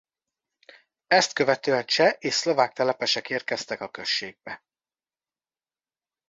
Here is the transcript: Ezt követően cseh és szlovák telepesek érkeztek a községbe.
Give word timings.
Ezt 1.07 1.33
követően 1.33 1.85
cseh 1.85 2.15
és 2.19 2.33
szlovák 2.33 2.73
telepesek 2.73 3.29
érkeztek 3.29 3.81
a 3.81 3.89
községbe. 3.89 4.63